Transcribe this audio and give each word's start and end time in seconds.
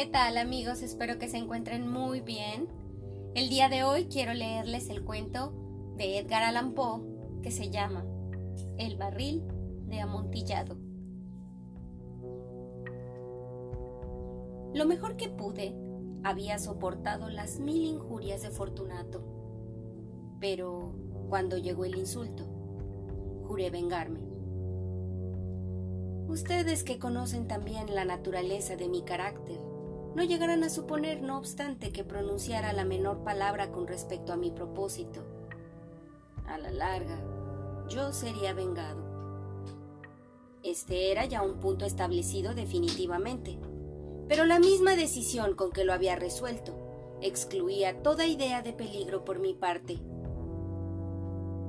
¿Qué 0.00 0.06
tal 0.06 0.38
amigos? 0.38 0.80
Espero 0.80 1.18
que 1.18 1.28
se 1.28 1.36
encuentren 1.36 1.86
muy 1.86 2.22
bien. 2.22 2.68
El 3.34 3.50
día 3.50 3.68
de 3.68 3.84
hoy 3.84 4.06
quiero 4.06 4.32
leerles 4.32 4.88
el 4.88 5.04
cuento 5.04 5.52
de 5.98 6.18
Edgar 6.18 6.42
Allan 6.42 6.72
Poe 6.72 7.02
que 7.42 7.50
se 7.50 7.68
llama 7.68 8.06
El 8.78 8.96
barril 8.96 9.42
de 9.88 10.00
amontillado. 10.00 10.78
Lo 14.72 14.86
mejor 14.86 15.16
que 15.16 15.28
pude, 15.28 15.76
había 16.24 16.58
soportado 16.58 17.28
las 17.28 17.60
mil 17.60 17.84
injurias 17.84 18.40
de 18.40 18.48
Fortunato, 18.48 19.22
pero 20.40 20.94
cuando 21.28 21.58
llegó 21.58 21.84
el 21.84 21.98
insulto, 21.98 22.44
juré 23.46 23.68
vengarme. 23.68 24.20
Ustedes 26.26 26.84
que 26.84 26.98
conocen 26.98 27.46
también 27.46 27.94
la 27.94 28.06
naturaleza 28.06 28.76
de 28.76 28.88
mi 28.88 29.02
carácter, 29.02 29.69
no 30.14 30.24
llegarán 30.24 30.64
a 30.64 30.70
suponer, 30.70 31.22
no 31.22 31.38
obstante, 31.38 31.92
que 31.92 32.04
pronunciara 32.04 32.72
la 32.72 32.84
menor 32.84 33.22
palabra 33.22 33.70
con 33.70 33.86
respecto 33.86 34.32
a 34.32 34.36
mi 34.36 34.50
propósito. 34.50 35.24
A 36.46 36.58
la 36.58 36.70
larga, 36.70 37.18
yo 37.88 38.12
sería 38.12 38.52
vengado. 38.52 39.04
Este 40.62 41.10
era 41.12 41.24
ya 41.24 41.42
un 41.42 41.60
punto 41.60 41.84
establecido 41.84 42.54
definitivamente, 42.54 43.58
pero 44.28 44.44
la 44.44 44.58
misma 44.58 44.96
decisión 44.96 45.54
con 45.54 45.70
que 45.70 45.84
lo 45.84 45.92
había 45.92 46.16
resuelto 46.16 47.18
excluía 47.22 48.02
toda 48.02 48.26
idea 48.26 48.62
de 48.62 48.72
peligro 48.72 49.24
por 49.24 49.38
mi 49.38 49.54
parte. 49.54 49.98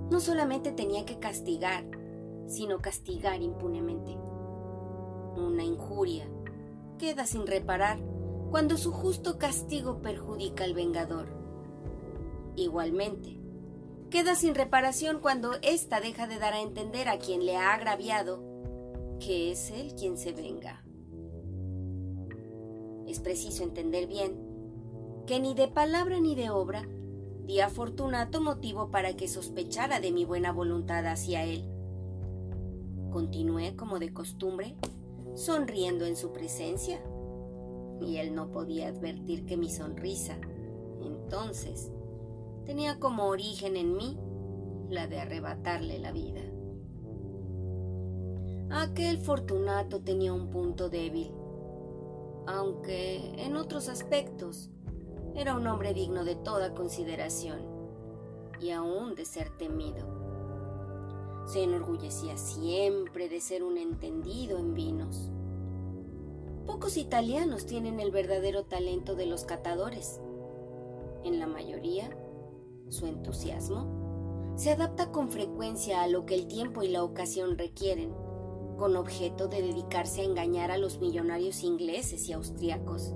No 0.09 0.19
solamente 0.19 0.71
tenía 0.71 1.05
que 1.05 1.19
castigar, 1.19 1.85
sino 2.47 2.79
castigar 2.79 3.41
impunemente. 3.41 4.17
Una 5.37 5.63
injuria 5.63 6.27
queda 6.97 7.25
sin 7.25 7.47
reparar 7.47 7.99
cuando 8.51 8.75
su 8.75 8.91
justo 8.91 9.39
castigo 9.39 10.01
perjudica 10.01 10.65
al 10.65 10.73
vengador. 10.73 11.29
Igualmente, 12.57 13.39
queda 14.09 14.35
sin 14.35 14.55
reparación 14.55 15.21
cuando 15.21 15.53
ésta 15.61 16.01
deja 16.01 16.27
de 16.27 16.37
dar 16.37 16.53
a 16.53 16.59
entender 16.59 17.07
a 17.07 17.17
quien 17.17 17.45
le 17.45 17.55
ha 17.55 17.73
agraviado 17.73 18.43
que 19.21 19.51
es 19.51 19.71
él 19.71 19.95
quien 19.97 20.17
se 20.17 20.33
venga. 20.33 20.83
Es 23.07 23.21
preciso 23.21 23.63
entender 23.63 24.07
bien 24.07 24.35
que 25.25 25.39
ni 25.39 25.53
de 25.53 25.69
palabra 25.69 26.19
ni 26.19 26.35
de 26.35 26.49
obra 26.49 26.85
di 27.45 27.61
a 27.61 27.69
Fortunato 27.69 28.41
motivo 28.41 28.91
para 28.91 29.15
que 29.15 29.29
sospechara 29.29 30.01
de 30.01 30.11
mi 30.11 30.25
buena 30.25 30.51
voluntad 30.51 31.05
hacia 31.05 31.45
él. 31.45 31.63
Continué, 33.11 33.77
como 33.77 33.97
de 33.97 34.13
costumbre, 34.13 34.75
sonriendo 35.35 36.05
en 36.05 36.17
su 36.17 36.33
presencia 36.33 37.01
y 38.01 38.17
él 38.17 38.35
no 38.35 38.51
podía 38.51 38.89
advertir 38.89 39.45
que 39.45 39.57
mi 39.57 39.69
sonrisa, 39.69 40.37
entonces, 41.01 41.91
tenía 42.65 42.99
como 42.99 43.27
origen 43.27 43.75
en 43.75 43.95
mí 43.95 44.17
la 44.89 45.07
de 45.07 45.19
arrebatarle 45.19 45.99
la 45.99 46.11
vida. 46.11 46.41
Aquel 48.69 49.17
Fortunato 49.17 50.01
tenía 50.01 50.33
un 50.33 50.49
punto 50.49 50.89
débil, 50.89 51.31
aunque 52.47 53.33
en 53.43 53.55
otros 53.55 53.89
aspectos 53.89 54.69
era 55.35 55.55
un 55.55 55.67
hombre 55.67 55.93
digno 55.93 56.23
de 56.23 56.35
toda 56.35 56.73
consideración 56.73 57.59
y 58.59 58.71
aún 58.71 59.15
de 59.15 59.25
ser 59.25 59.49
temido. 59.57 60.21
Se 61.45 61.63
enorgullecía 61.63 62.37
siempre 62.37 63.27
de 63.27 63.41
ser 63.41 63.63
un 63.63 63.77
entendido 63.77 64.57
en 64.57 64.73
vinos 64.73 65.31
Pocos 66.65 66.97
italianos 66.97 67.65
tienen 67.65 67.99
el 67.99 68.11
verdadero 68.11 68.63
talento 68.63 69.15
de 69.15 69.25
los 69.25 69.45
catadores. 69.45 70.21
En 71.23 71.39
la 71.39 71.47
mayoría, 71.47 72.09
su 72.89 73.07
entusiasmo 73.07 74.53
se 74.55 74.71
adapta 74.71 75.11
con 75.11 75.29
frecuencia 75.29 76.01
a 76.03 76.07
lo 76.07 76.25
que 76.25 76.35
el 76.35 76.47
tiempo 76.47 76.83
y 76.83 76.87
la 76.87 77.03
ocasión 77.03 77.57
requieren, 77.57 78.13
con 78.77 78.95
objeto 78.95 79.47
de 79.47 79.61
dedicarse 79.61 80.21
a 80.21 80.25
engañar 80.25 80.71
a 80.71 80.77
los 80.77 80.99
millonarios 80.99 81.63
ingleses 81.63 82.27
y 82.29 82.33
austriacos. 82.33 83.13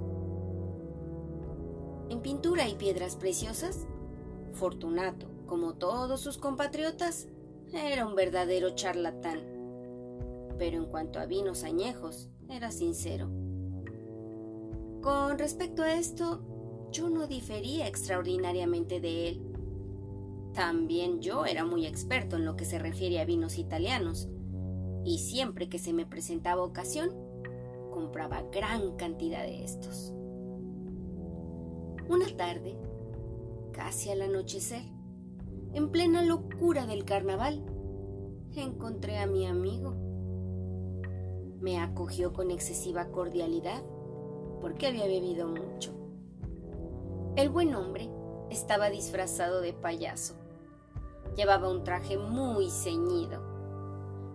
En 2.09 2.21
pintura 2.21 2.67
y 2.67 2.75
piedras 2.75 3.15
preciosas, 3.15 3.87
Fortunato, 4.53 5.27
como 5.47 5.73
todos 5.73 6.21
sus 6.21 6.37
compatriotas, 6.37 7.27
era 7.73 8.07
un 8.07 8.15
verdadero 8.15 8.69
charlatán. 8.71 9.41
Pero 10.57 10.77
en 10.77 10.85
cuanto 10.85 11.19
a 11.19 11.25
vinos 11.25 11.63
añejos, 11.63 12.29
era 12.49 12.71
sincero. 12.71 13.44
Con 15.05 15.37
respecto 15.37 15.83
a 15.83 15.93
esto, 15.93 16.41
yo 16.91 17.11
no 17.11 17.27
difería 17.27 17.85
extraordinariamente 17.85 18.99
de 18.99 19.27
él. 19.27 19.41
También 20.55 21.21
yo 21.21 21.45
era 21.45 21.63
muy 21.63 21.85
experto 21.85 22.37
en 22.37 22.43
lo 22.43 22.55
que 22.55 22.65
se 22.65 22.79
refiere 22.79 23.19
a 23.19 23.25
vinos 23.25 23.59
italianos, 23.59 24.27
y 25.03 25.19
siempre 25.19 25.69
que 25.69 25.77
se 25.77 25.93
me 25.93 26.07
presentaba 26.07 26.63
ocasión, 26.63 27.11
compraba 27.91 28.45
gran 28.51 28.95
cantidad 28.95 29.43
de 29.43 29.63
estos. 29.63 30.11
Una 32.09 32.35
tarde, 32.35 32.75
casi 33.73 34.09
al 34.09 34.23
anochecer, 34.23 34.81
en 35.75 35.91
plena 35.91 36.23
locura 36.23 36.87
del 36.87 37.05
carnaval, 37.05 37.63
encontré 38.55 39.19
a 39.19 39.27
mi 39.27 39.45
amigo 39.45 39.93
me 41.59 41.79
acogió 41.79 42.31
con 42.31 42.51
excesiva 42.51 43.09
cordialidad 43.11 43.83
porque 44.65 44.87
había 44.87 45.05
bebido 45.05 45.47
mucho. 45.47 45.91
El 47.35 47.49
buen 47.49 47.75
hombre 47.75 48.09
estaba 48.49 48.89
disfrazado 48.89 49.61
de 49.61 49.73
payaso. 49.73 50.33
Llevaba 51.37 51.69
un 51.69 51.83
traje 51.83 52.17
muy 52.17 52.71
ceñido, 52.71 53.43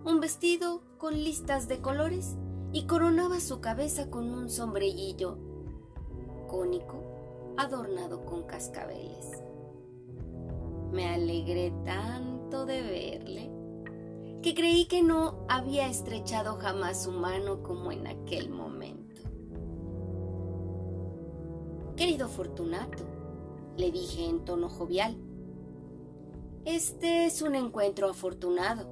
un 0.05 0.21
vestido 0.21 0.83
con 0.97 1.15
listas 1.21 1.67
de 1.67 1.81
colores 1.81 2.37
y 2.71 2.85
coronaba 2.85 3.41
su 3.41 3.59
cabeza 3.59 4.09
con 4.09 4.31
un 4.31 4.49
sombrillillo 4.49 5.37
cónico 6.47 7.03
adornado 7.57 8.25
con 8.25 8.43
cascabeles. 8.43 9.43
Me 10.93 11.09
alegré 11.09 11.73
tanto 11.83 12.65
de 12.65 12.81
verle 12.81 13.51
que 14.41 14.55
creí 14.55 14.85
que 14.85 15.03
no 15.03 15.45
había 15.49 15.89
estrechado 15.89 16.55
jamás 16.55 17.03
su 17.03 17.11
mano 17.11 17.61
como 17.63 17.91
en 17.91 18.07
aquel 18.07 18.49
momento. 18.49 19.00
Querido 22.01 22.29
Fortunato, 22.29 23.03
le 23.77 23.91
dije 23.91 24.25
en 24.25 24.43
tono 24.43 24.69
jovial, 24.69 25.15
este 26.65 27.27
es 27.27 27.43
un 27.43 27.53
encuentro 27.53 28.09
afortunado. 28.09 28.89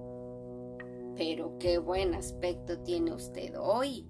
Pero 1.16 1.58
qué 1.58 1.80
buen 1.80 2.14
aspecto 2.14 2.78
tiene 2.81 3.12
usted 3.12 3.59
hoy. 3.59 4.06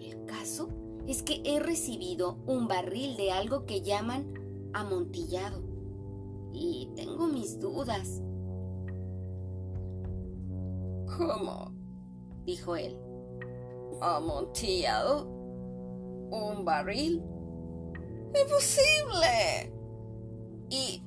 El 0.00 0.24
caso 0.24 0.70
es 1.06 1.22
que 1.22 1.42
he 1.44 1.60
recibido 1.60 2.38
un 2.46 2.66
barril 2.66 3.18
de 3.18 3.30
algo 3.30 3.66
que 3.66 3.82
llaman 3.82 4.70
amontillado. 4.72 5.62
Y 6.54 6.88
tengo 6.96 7.26
mis 7.26 7.60
dudas. 7.60 8.22
¿Cómo? 11.18 11.74
dijo 12.46 12.74
él. 12.74 12.96
¿Amontillado? 14.00 15.28
¿Un 16.30 16.64
barril? 16.64 17.22
¡Imposible! 18.34 19.72
¿Y 20.68 21.02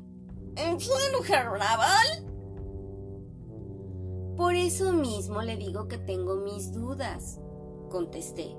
en 0.55 0.77
pleno 0.77 1.19
carnaval? 1.25 2.33
Por 4.35 4.55
eso 4.55 4.91
mismo 4.91 5.41
le 5.41 5.57
digo 5.57 5.87
que 5.87 5.97
tengo 5.97 6.35
mis 6.35 6.73
dudas, 6.73 7.39
contesté. 7.89 8.55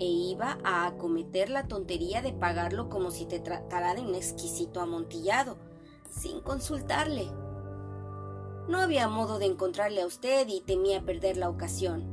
E 0.00 0.06
iba 0.06 0.58
a 0.64 0.86
acometer 0.86 1.50
la 1.50 1.68
tontería 1.68 2.22
de 2.22 2.32
pagarlo 2.32 2.88
como 2.88 3.10
si 3.10 3.26
te 3.26 3.38
tratara 3.38 3.94
de 3.94 4.00
un 4.00 4.14
exquisito 4.14 4.80
amontillado, 4.80 5.56
sin 6.10 6.40
consultarle. 6.40 7.26
No 8.68 8.78
había 8.78 9.08
modo 9.08 9.38
de 9.38 9.46
encontrarle 9.46 10.02
a 10.02 10.06
usted 10.06 10.48
y 10.48 10.62
temía 10.62 11.04
perder 11.04 11.36
la 11.36 11.50
ocasión. 11.50 12.04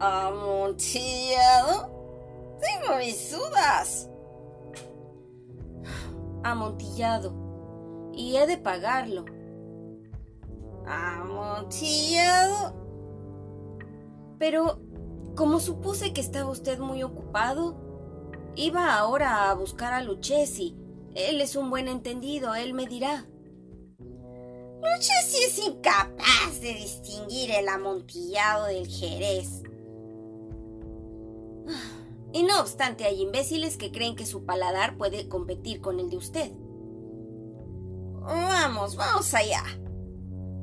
¿Amontillado? 0.00 1.99
Tengo 2.60 2.98
mis 2.98 3.30
dudas. 3.30 4.08
Amontillado. 6.42 7.32
Y 8.12 8.36
he 8.36 8.46
de 8.46 8.58
pagarlo. 8.58 9.24
¿Amontillado? 10.86 12.74
Pero, 14.38 14.80
como 15.36 15.60
supuse 15.60 16.12
que 16.12 16.20
estaba 16.20 16.50
usted 16.50 16.78
muy 16.78 17.02
ocupado, 17.02 17.76
iba 18.56 18.96
ahora 18.96 19.50
a 19.50 19.54
buscar 19.54 19.92
a 19.92 20.02
Lucchesi. 20.02 20.76
Él 21.14 21.40
es 21.40 21.56
un 21.56 21.70
buen 21.70 21.88
entendido, 21.88 22.54
él 22.54 22.74
me 22.74 22.86
dirá. 22.86 23.26
Lucchesi 23.98 25.42
es 25.46 25.58
incapaz 25.58 26.60
de 26.60 26.74
distinguir 26.74 27.50
el 27.50 27.68
amontillado 27.68 28.66
del 28.66 28.86
jerez. 28.88 29.62
Y 32.32 32.44
no 32.44 32.60
obstante, 32.60 33.04
hay 33.04 33.22
imbéciles 33.22 33.76
que 33.76 33.90
creen 33.90 34.14
que 34.14 34.26
su 34.26 34.44
paladar 34.44 34.96
puede 34.96 35.28
competir 35.28 35.80
con 35.80 35.98
el 35.98 36.10
de 36.10 36.16
usted. 36.16 36.52
Vamos, 38.20 38.94
vamos 38.96 39.34
allá. 39.34 39.64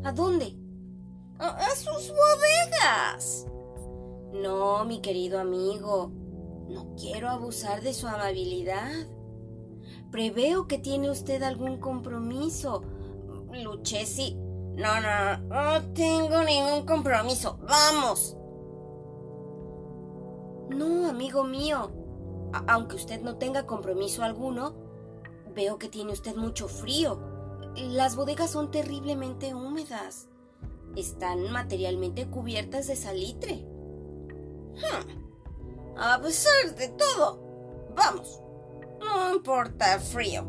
¿A 0.03 0.11
dónde? 0.13 0.55
A, 1.39 1.75
sus 1.75 2.13
bodegas. 2.13 3.47
No, 4.31 4.85
mi 4.85 5.01
querido 5.01 5.39
amigo. 5.39 6.11
No 6.69 6.95
quiero 6.95 7.29
abusar 7.29 7.81
de 7.81 7.93
su 7.93 8.07
amabilidad. 8.07 9.07
Preveo 10.11 10.67
que 10.67 10.77
tiene 10.77 11.09
usted 11.09 11.43
algún 11.43 11.77
compromiso. 11.77 12.83
Luchesi. 13.51 14.35
No, 14.75 15.01
no, 15.01 15.37
no 15.49 15.93
tengo 15.93 16.43
ningún 16.43 16.85
compromiso. 16.85 17.59
Vamos. 17.67 18.36
No, 20.69 21.09
amigo 21.09 21.43
mío. 21.43 21.91
aunque 22.67 22.95
usted 22.95 23.21
no 23.21 23.37
tenga 23.37 23.65
compromiso 23.65 24.23
alguno, 24.23 24.73
veo 25.53 25.77
que 25.77 25.89
tiene 25.89 26.13
usted 26.13 26.35
mucho 26.35 26.67
frío. 26.67 27.19
Las 27.75 28.15
bodegas 28.15 28.51
son 28.51 28.71
terriblemente 28.71 29.53
húmedas. 29.53 30.29
Están 30.95 31.51
materialmente 31.51 32.27
cubiertas 32.27 32.87
de 32.87 32.95
salitre. 32.95 33.65
Hmm. 34.75 35.97
A 35.97 36.19
pesar 36.21 36.75
de 36.75 36.89
todo, 36.89 37.41
vamos. 37.95 38.41
No 38.99 39.35
importa 39.35 39.95
el 39.95 40.01
frío. 40.01 40.45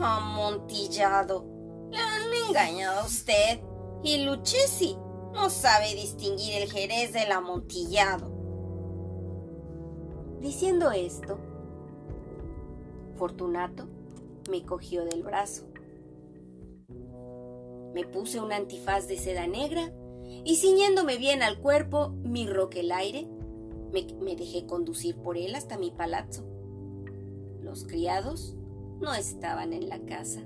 Amontillado. 0.00 1.44
Le 1.90 1.98
han 1.98 2.32
engañado 2.48 3.00
a 3.00 3.04
usted. 3.04 3.60
Y 4.02 4.18
Luchesi 4.24 4.96
no 5.32 5.50
sabe 5.50 5.94
distinguir 5.94 6.62
el 6.62 6.70
jerez 6.70 7.12
del 7.12 7.32
amontillado. 7.32 8.37
Diciendo 10.40 10.92
esto, 10.92 11.38
Fortunato 13.16 13.88
me 14.48 14.64
cogió 14.64 15.04
del 15.04 15.24
brazo. 15.24 15.66
Me 17.92 18.06
puse 18.06 18.40
un 18.40 18.52
antifaz 18.52 19.08
de 19.08 19.16
seda 19.16 19.48
negra 19.48 19.92
y 20.44 20.56
ciñéndome 20.56 21.16
bien 21.16 21.42
al 21.42 21.58
cuerpo 21.58 22.10
mi 22.22 22.46
roquelaire, 22.46 23.26
me, 23.92 24.06
me 24.20 24.36
dejé 24.36 24.64
conducir 24.66 25.16
por 25.16 25.36
él 25.36 25.56
hasta 25.56 25.76
mi 25.76 25.90
palazzo. 25.90 26.44
Los 27.60 27.84
criados 27.84 28.56
no 29.00 29.14
estaban 29.14 29.72
en 29.72 29.88
la 29.88 29.98
casa. 30.00 30.42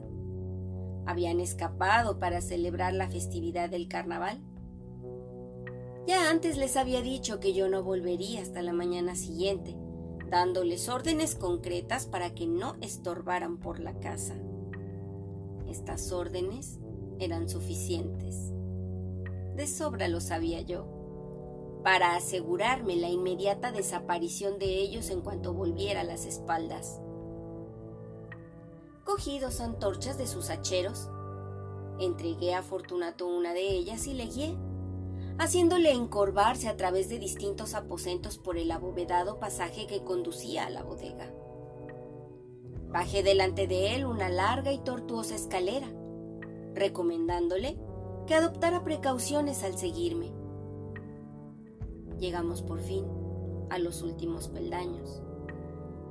Habían 1.04 1.40
escapado 1.40 2.18
para 2.18 2.40
celebrar 2.40 2.94
la 2.94 3.08
festividad 3.08 3.68
del 3.68 3.88
carnaval. 3.88 4.40
Ya 6.06 6.30
antes 6.30 6.56
les 6.56 6.76
había 6.76 7.02
dicho 7.02 7.38
que 7.38 7.52
yo 7.52 7.68
no 7.68 7.82
volvería 7.82 8.40
hasta 8.40 8.62
la 8.62 8.72
mañana 8.72 9.14
siguiente, 9.14 9.76
dándoles 10.32 10.88
órdenes 10.88 11.34
concretas 11.34 12.06
para 12.06 12.34
que 12.34 12.46
no 12.46 12.76
estorbaran 12.80 13.58
por 13.58 13.80
la 13.80 14.00
casa. 14.00 14.34
Estas 15.68 16.10
órdenes 16.10 16.78
eran 17.18 17.50
suficientes. 17.50 18.50
De 19.54 19.66
sobra 19.66 20.08
lo 20.08 20.22
sabía 20.22 20.62
yo, 20.62 20.86
para 21.84 22.16
asegurarme 22.16 22.96
la 22.96 23.10
inmediata 23.10 23.72
desaparición 23.72 24.58
de 24.58 24.80
ellos 24.80 25.10
en 25.10 25.20
cuanto 25.20 25.52
volviera 25.52 26.00
a 26.00 26.04
las 26.04 26.24
espaldas. 26.24 26.98
Cogí 29.04 29.38
dos 29.38 29.60
antorchas 29.60 30.16
de 30.16 30.26
sus 30.26 30.48
hacheros, 30.48 31.10
entregué 32.00 32.54
a 32.54 32.62
Fortunato 32.62 33.26
una 33.26 33.52
de 33.52 33.68
ellas 33.68 34.06
y 34.06 34.14
le 34.14 34.24
guié 34.28 34.56
haciéndole 35.42 35.90
encorvarse 35.90 36.68
a 36.68 36.76
través 36.76 37.08
de 37.08 37.18
distintos 37.18 37.74
aposentos 37.74 38.38
por 38.38 38.56
el 38.56 38.70
abovedado 38.70 39.40
pasaje 39.40 39.88
que 39.88 40.04
conducía 40.04 40.66
a 40.66 40.70
la 40.70 40.84
bodega. 40.84 41.34
Bajé 42.90 43.24
delante 43.24 43.66
de 43.66 43.96
él 43.96 44.06
una 44.06 44.28
larga 44.28 44.72
y 44.72 44.78
tortuosa 44.78 45.34
escalera, 45.34 45.88
recomendándole 46.74 47.76
que 48.28 48.36
adoptara 48.36 48.84
precauciones 48.84 49.64
al 49.64 49.76
seguirme. 49.76 50.32
Llegamos 52.20 52.62
por 52.62 52.78
fin 52.78 53.04
a 53.68 53.80
los 53.80 54.02
últimos 54.02 54.48
peldaños 54.48 55.22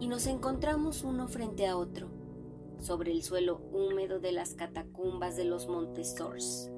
y 0.01 0.07
nos 0.07 0.28
encontramos 0.28 1.06
uno 1.06 1.30
frente 1.30 1.68
a 1.68 1.78
otro 1.78 2.10
sobre 2.80 3.12
el 3.12 3.24
suelo 3.24 3.62
húmedo 3.72 4.19
de 4.19 4.33
las 4.33 4.56
catacumbas 4.56 5.38
de 5.38 5.45
los 5.45 5.69
Montessors. 5.69 6.70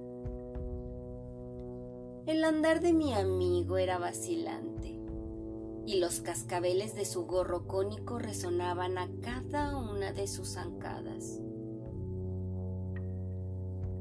El 2.26 2.42
andar 2.46 2.80
de 2.80 2.94
mi 2.94 3.14
amigo 3.14 3.78
era 3.78 3.98
vacilante 3.98 4.98
y 5.86 6.00
los 6.00 6.22
cascabeles 6.22 6.96
de 6.96 7.04
su 7.04 7.26
gorro 7.26 7.68
cónico 7.68 8.18
resonaban 8.18 8.98
a 8.98 9.10
cada 9.22 9.76
una 9.76 10.14
de 10.14 10.28
sus 10.28 10.54
zancadas. 10.54 11.42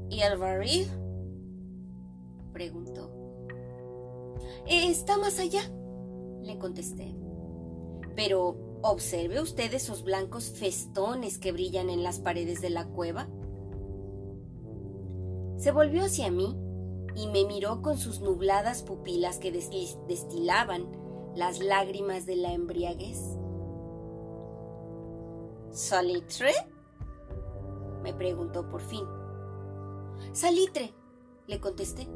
¿Y 0.09 0.21
el 0.21 0.37
barril? 0.37 0.87
preguntó. 2.53 3.11
Está 4.67 5.17
más 5.17 5.37
allá, 5.39 5.69
le 6.43 6.57
contesté. 6.57 7.13
Pero 8.15 8.79
observe 8.83 9.41
usted 9.41 9.73
esos 9.73 10.03
blancos 10.03 10.49
festones 10.49 11.39
que 11.39 11.51
brillan 11.51 11.89
en 11.89 12.03
las 12.03 12.19
paredes 12.19 12.61
de 12.61 12.69
la 12.69 12.85
cueva. 12.85 13.27
Se 15.57 15.71
volvió 15.71 16.05
hacia 16.05 16.31
mí 16.31 16.62
y 17.15 17.27
me 17.27 17.45
miró 17.45 17.81
con 17.81 17.97
sus 17.97 18.21
nubladas 18.21 18.83
pupilas 18.83 19.37
que 19.37 19.51
destilaban 19.51 20.87
las 21.35 21.59
lágrimas 21.59 22.25
de 22.25 22.35
la 22.35 22.53
embriaguez. 22.53 23.37
¿Salitre? 25.71 26.51
me 28.01 28.13
preguntó 28.13 28.67
por 28.69 28.81
fin. 28.81 29.05
Salitre, 30.33 30.93
le 31.47 31.59
contesté. 31.59 32.07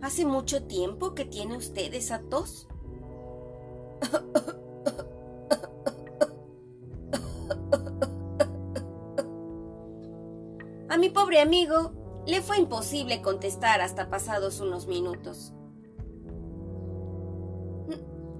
¿Hace 0.00 0.24
mucho 0.24 0.64
tiempo 0.64 1.14
que 1.14 1.24
tiene 1.24 1.56
usted 1.56 1.92
esa 1.94 2.20
tos? 2.22 2.68
A 10.88 10.96
mi 10.96 11.10
pobre 11.10 11.40
amigo 11.40 11.92
le 12.28 12.42
fue 12.42 12.58
imposible 12.58 13.22
contestar 13.22 13.80
hasta 13.80 14.10
pasados 14.10 14.60
unos 14.60 14.86
minutos. 14.86 15.54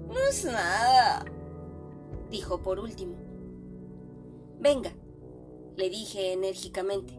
No 0.09 0.21
es 0.29 0.45
nada, 0.45 1.25
dijo 2.31 2.63
por 2.63 2.81
último. 2.81 3.17
Venga, 4.61 4.93
le 5.77 5.89
dije 5.89 6.35
enérgicamente. 6.35 7.19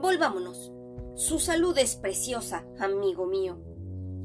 Volvámonos. 0.00 0.72
Su 1.14 1.38
salud 1.38 1.78
es 1.78 1.94
preciosa, 1.94 2.66
amigo 2.80 3.26
mío. 3.26 3.60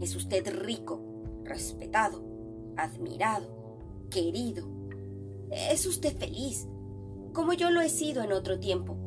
Es 0.01 0.15
usted 0.15 0.47
rico, 0.51 1.03
respetado, 1.43 2.23
admirado, 2.77 3.77
querido. 4.09 4.67
Es 5.51 5.85
usted 5.85 6.17
feliz, 6.17 6.67
como 7.31 7.53
yo 7.53 7.69
lo 7.69 7.81
he 7.81 7.89
sido 7.89 8.23
en 8.23 8.31
otro 8.31 8.59
tiempo. 8.59 8.97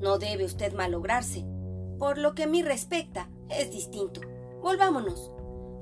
No 0.00 0.18
debe 0.18 0.44
usted 0.44 0.72
malograrse 0.72 1.53
por 1.98 2.18
lo 2.18 2.34
que 2.34 2.44
a 2.44 2.46
mí 2.46 2.62
respecta, 2.62 3.28
es 3.48 3.70
distinto. 3.70 4.20
Volvámonos. 4.60 5.30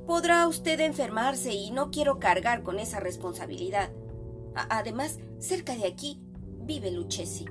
Podrá 0.07 0.47
usted 0.49 0.81
enfermarse 0.81 1.53
y 1.53 1.71
no 1.71 1.91
quiero 1.91 2.19
cargar 2.19 2.63
con 2.63 2.79
esa 2.79 3.01
responsabilidad. 3.01 3.91
además, 4.55 5.19
cerca 5.39 5.75
de 5.75 5.87
aquí 5.87 6.21
vive 6.61 6.91
Luchesi. 6.91 7.47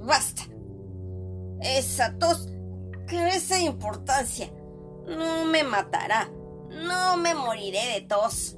Basta. 0.00 0.42
Esa 1.60 2.18
tos 2.18 2.48
crece 3.06 3.60
importancia. 3.60 4.50
No 5.06 5.44
me 5.44 5.62
matará. 5.62 6.30
No 6.70 7.16
me 7.16 7.34
moriré 7.34 7.94
de 7.94 8.00
tos. 8.02 8.56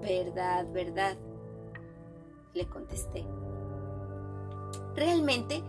Verdad, 0.00 0.66
verdad, 0.72 1.16
le 2.54 2.66
contesté. 2.66 3.24
Realmente 4.94 5.62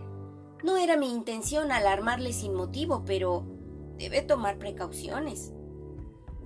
no 0.64 0.78
era 0.78 0.96
mi 0.96 1.12
intención 1.12 1.70
alarmarle 1.70 2.32
sin 2.32 2.54
motivo, 2.54 3.04
pero 3.04 3.44
debe 3.98 4.22
tomar 4.22 4.58
precauciones. 4.58 5.52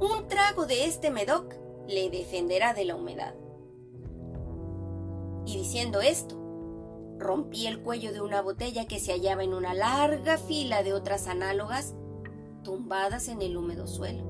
Un 0.00 0.26
trago 0.26 0.66
de 0.66 0.86
este 0.86 1.10
medoc 1.10 1.54
le 1.86 2.10
defenderá 2.10 2.74
de 2.74 2.84
la 2.84 2.96
humedad. 2.96 3.34
Y 5.46 5.56
diciendo 5.56 6.00
esto, 6.00 6.36
rompí 7.16 7.68
el 7.68 7.80
cuello 7.80 8.12
de 8.12 8.20
una 8.20 8.42
botella 8.42 8.88
que 8.88 8.98
se 8.98 9.12
hallaba 9.12 9.44
en 9.44 9.54
una 9.54 9.72
larga 9.72 10.36
fila 10.36 10.82
de 10.82 10.94
otras 10.94 11.28
análogas 11.28 11.94
tumbadas 12.64 13.28
en 13.28 13.40
el 13.40 13.56
húmedo 13.56 13.86
suelo. 13.86 14.24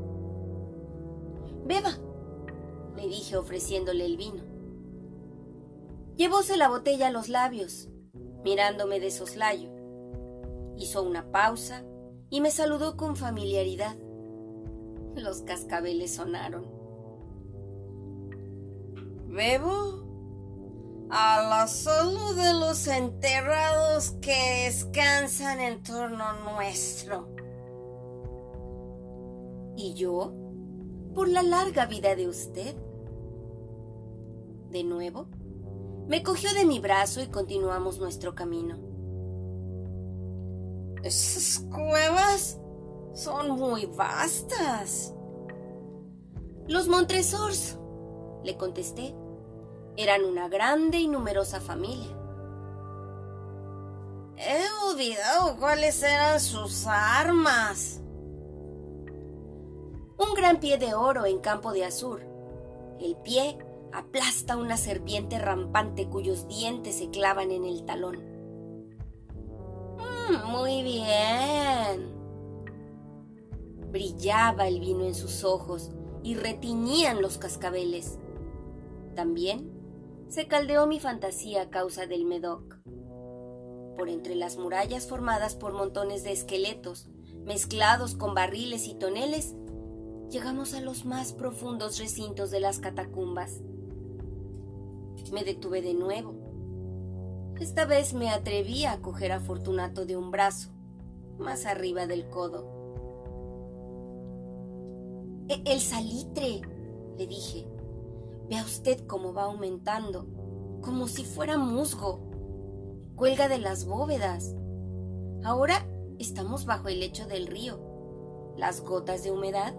Beba, 1.65 1.97
le 2.95 3.09
dije 3.09 3.39
ofreciéndole 3.39 4.05
el 4.05 4.19
vino. 4.19 4.43
Llevóse 6.17 6.59
la 6.59 6.69
botella 6.69 7.09
a 7.09 7.11
los 7.11 7.31
labios, 7.31 7.89
mirándome 8.45 9.01
de 9.01 9.11
soslayo. 9.11 9.78
Hizo 10.79 11.03
una 11.03 11.31
pausa 11.31 11.85
y 12.31 12.41
me 12.41 12.51
saludó 12.51 12.97
con 12.97 13.17
familiaridad. 13.17 13.97
Los 15.17 15.43
cascabeles 15.43 16.15
sonaron. 16.15 16.67
Bebo 19.27 20.09
a 21.11 21.43
la 21.43 21.67
salud 21.67 22.37
de 22.37 22.53
los 22.55 22.87
enterrados 22.87 24.13
que 24.21 24.65
descansan 24.67 25.61
en 25.61 25.83
torno 25.83 26.25
nuestro. 26.53 27.29
¿Y 29.77 29.95
yo? 29.95 30.33
Por 31.15 31.29
la 31.29 31.43
larga 31.43 31.87
vida 31.87 32.15
de 32.15 32.29
usted. 32.29 32.77
De 34.71 34.85
nuevo, 34.85 35.29
me 36.07 36.23
cogió 36.23 36.53
de 36.53 36.65
mi 36.65 36.79
brazo 36.79 37.23
y 37.23 37.29
continuamos 37.29 37.99
nuestro 37.99 38.35
camino. 38.35 38.88
Esas 41.03 41.65
cuevas 41.71 42.59
son 43.15 43.51
muy 43.51 43.87
vastas. 43.87 45.15
Los 46.67 46.89
Montresors, 46.89 47.79
le 48.45 48.57
contesté, 48.57 49.15
eran 49.97 50.25
una 50.25 50.49
grande 50.49 50.99
y 50.99 51.09
numerosa 51.09 51.61
familia. 51.61 52.15
He 54.37 54.63
olvidado 54.89 55.57
cuáles 55.59 56.03
eran 56.03 56.39
sus 56.39 56.87
armas. 56.87 58.01
Un 60.19 60.35
gran 60.37 60.61
pie 60.61 60.79
de 60.79 60.95
oro 60.95 61.27
en 61.27 61.41
campo 61.41 61.73
de 61.73 61.85
azur. 61.85 62.23
El 63.01 63.17
pie 63.17 63.59
aplasta 63.93 64.57
una 64.57 64.77
serpiente 64.77 65.39
rampante 65.39 66.09
cuyos 66.09 66.47
dientes 66.47 66.99
se 66.99 67.11
clavan 67.11 67.51
en 67.51 67.65
el 67.65 67.85
talón. 67.85 68.28
Mm, 70.29 70.51
muy 70.51 70.83
bien. 70.83 72.19
Brillaba 73.91 74.69
el 74.69 74.81
vino 74.81 75.05
en 75.05 75.15
sus 75.15 75.45
ojos 75.45 75.91
y 76.23 76.35
retiñían 76.35 77.23
los 77.23 77.39
cascabeles. 77.39 78.19
También 79.15 79.71
se 80.29 80.47
caldeó 80.47 80.87
mi 80.87 81.01
fantasía 81.01 81.63
a 81.63 81.71
causa 81.71 82.07
del 82.07 82.25
Medoc. 82.25 82.77
Por 83.97 84.09
entre 84.09 84.35
las 84.35 84.59
murallas 84.59 85.09
formadas 85.09 85.57
por 85.57 85.73
montones 85.73 86.23
de 86.23 86.33
esqueletos, 86.33 87.09
mezclados 87.45 88.15
con 88.15 88.35
barriles 88.35 88.87
y 88.87 88.95
toneles, 88.95 89.57
llegamos 90.31 90.75
a 90.75 90.81
los 90.81 91.05
más 91.05 91.33
profundos 91.33 91.99
recintos 91.99 92.51
de 92.51 92.61
las 92.61 92.79
catacumbas. 92.79 93.61
Me 95.33 95.45
detuve 95.45 95.83
de 95.83 95.95
nuevo. 95.95 96.48
Esta 97.61 97.87
vez 97.87 98.15
me 98.15 98.31
atreví 98.31 98.85
a 98.85 99.01
coger 99.01 99.33
a 99.33 99.41
Fortunato 99.41 100.07
de 100.07 100.17
un 100.17 100.31
brazo, 100.31 100.71
más 101.39 101.67
arriba 101.67 102.07
del 102.07 102.29
codo. 102.29 102.79
E-, 105.49 105.63
el 105.67 105.81
salitre, 105.81 106.63
le 107.17 107.27
dije. 107.27 107.67
Vea 108.49 108.63
usted 108.63 109.05
cómo 109.07 109.35
va 109.35 109.45
aumentando, 109.45 110.27
como 110.83 111.09
si 111.09 111.25
fuera 111.25 111.59
musgo. 111.59 112.21
Cuelga 113.17 113.49
de 113.49 113.59
las 113.59 113.87
bóvedas. 113.87 114.55
Ahora 115.43 115.85
estamos 116.21 116.65
bajo 116.65 116.89
el 116.89 117.01
lecho 117.01 117.27
del 117.27 117.49
río. 117.49 117.81
Las 118.57 118.83
gotas 118.83 119.25
de 119.25 119.33
humedad 119.33 119.75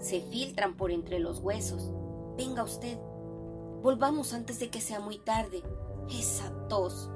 se 0.00 0.20
filtran 0.20 0.76
por 0.76 0.90
entre 0.90 1.18
los 1.18 1.40
huesos. 1.40 1.90
Venga 2.36 2.62
usted. 2.62 2.98
Volvamos 3.82 4.34
antes 4.34 4.60
de 4.60 4.68
que 4.68 4.82
sea 4.82 5.00
muy 5.00 5.18
tarde. 5.18 5.62
Esa 6.10 6.52
tos. 6.68 7.10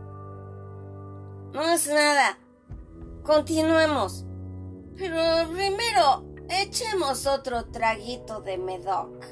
No 1.56 1.62
es 1.62 1.88
nada. 1.88 2.38
Continuemos. 3.22 4.26
Pero 4.98 5.16
primero, 5.50 6.22
echemos 6.50 7.26
otro 7.26 7.64
traguito 7.70 8.42
de 8.42 8.58
Medoc. 8.58 9.24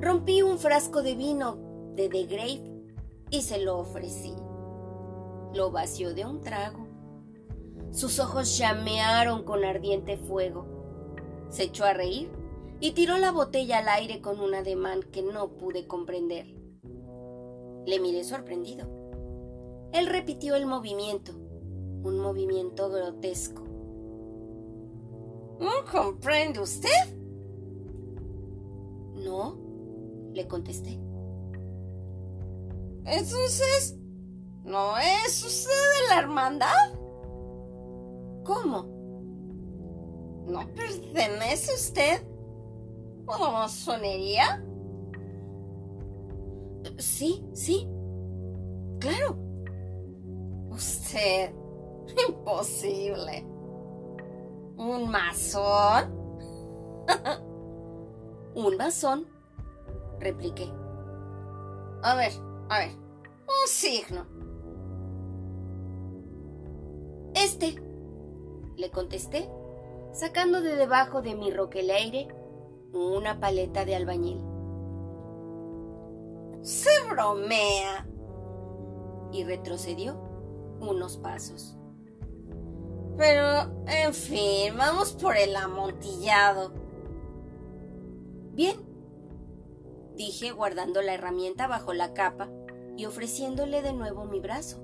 Rompí 0.00 0.40
un 0.40 0.58
frasco 0.58 1.02
de 1.02 1.14
vino 1.16 1.58
de 1.96 2.08
The 2.08 2.24
Grave 2.24 2.62
y 3.28 3.42
se 3.42 3.58
lo 3.58 3.76
ofrecí. 3.76 4.34
Lo 5.52 5.70
vació 5.70 6.14
de 6.14 6.24
un 6.24 6.40
trago. 6.40 6.86
Sus 7.90 8.18
ojos 8.20 8.56
llamearon 8.56 9.44
con 9.44 9.66
ardiente 9.66 10.16
fuego. 10.16 10.64
Se 11.50 11.64
echó 11.64 11.84
a 11.84 11.92
reír 11.92 12.32
y 12.80 12.92
tiró 12.92 13.18
la 13.18 13.32
botella 13.32 13.80
al 13.80 13.88
aire 13.90 14.22
con 14.22 14.40
un 14.40 14.54
ademán 14.54 15.02
que 15.02 15.20
no 15.20 15.58
pude 15.58 15.86
comprender. 15.86 16.53
Le 17.86 18.00
miré 18.00 18.24
sorprendido. 18.24 18.86
Él 19.92 20.06
repitió 20.06 20.56
el 20.56 20.66
movimiento, 20.66 21.32
un 21.32 22.18
movimiento 22.18 22.90
grotesco. 22.90 23.62
¿No 25.60 25.70
comprende 25.90 26.60
usted? 26.60 27.16
No, 29.14 29.56
le 30.32 30.48
contesté. 30.48 30.98
Entonces, 33.04 33.96
¿no 34.64 34.98
es 34.98 35.44
usted 35.44 35.70
de 35.70 36.08
la 36.08 36.20
hermandad? 36.20 36.94
¿Cómo? 38.44 38.94
¿No 40.46 40.66
pertenece 40.74 41.74
usted 41.74 42.26
a 43.28 43.38
la 43.38 43.50
masonería? 43.50 44.64
Sí, 46.98 47.44
sí. 47.52 47.88
Claro. 49.00 49.36
Usted. 50.70 51.52
Imposible. 52.28 53.46
¿Un 54.76 55.10
masón? 55.10 56.38
Un 58.54 58.76
masón 58.76 59.34
repliqué. 60.20 60.68
A 62.02 62.16
ver, 62.16 62.32
a 62.68 62.78
ver, 62.80 62.90
un 62.92 63.68
signo. 63.68 64.26
Este, 67.34 67.74
le 68.76 68.90
contesté, 68.90 69.48
sacando 70.12 70.60
de 70.60 70.76
debajo 70.76 71.22
de 71.22 71.34
mi 71.34 71.50
roqueleire 71.50 72.28
una 72.92 73.40
paleta 73.40 73.84
de 73.84 73.96
albañil. 73.96 74.53
Se 76.64 76.88
bromea. 77.10 78.08
Y 79.32 79.44
retrocedió 79.44 80.18
unos 80.80 81.18
pasos. 81.18 81.76
Pero, 83.18 83.84
en 83.86 84.14
fin, 84.14 84.76
vamos 84.76 85.12
por 85.12 85.36
el 85.36 85.54
amontillado. 85.54 86.72
Bien, 88.54 88.76
dije 90.16 90.52
guardando 90.52 91.02
la 91.02 91.14
herramienta 91.14 91.66
bajo 91.66 91.92
la 91.92 92.14
capa 92.14 92.48
y 92.96 93.04
ofreciéndole 93.04 93.82
de 93.82 93.92
nuevo 93.92 94.24
mi 94.24 94.40
brazo. 94.40 94.82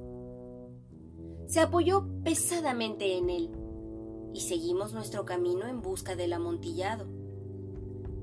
Se 1.47 1.61
apoyó 1.61 2.07
pesadamente 2.23 3.17
en 3.17 3.31
él 3.31 3.51
y 4.35 4.43
seguimos 4.43 4.93
nuestro 4.93 5.25
camino 5.25 5.67
en 5.67 5.81
busca 5.81 6.15
del 6.15 6.35
amontillado. 6.35 7.07